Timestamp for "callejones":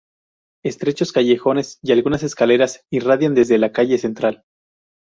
1.11-1.77